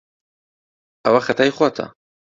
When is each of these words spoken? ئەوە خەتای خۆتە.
ئەوە 1.05 1.21
خەتای 1.27 1.51
خۆتە. 1.57 1.85